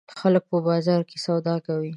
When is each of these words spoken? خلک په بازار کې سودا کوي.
خلک 0.19 0.43
په 0.51 0.57
بازار 0.67 1.01
کې 1.09 1.17
سودا 1.25 1.55
کوي. 1.65 1.89